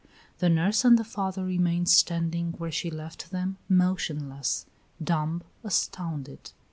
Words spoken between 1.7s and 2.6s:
standing